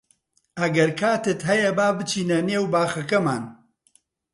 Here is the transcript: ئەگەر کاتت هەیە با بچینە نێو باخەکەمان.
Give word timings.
ئەگەر 0.61 0.89
کاتت 0.99 1.39
هەیە 1.49 1.69
با 1.77 1.87
بچینە 1.97 2.39
نێو 2.49 2.65
باخەکەمان. 2.73 3.43